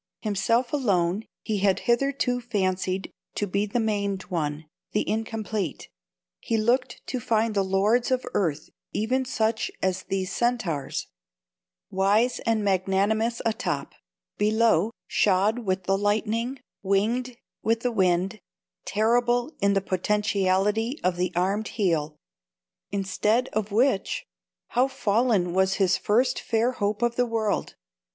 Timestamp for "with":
15.59-15.83, 17.61-17.81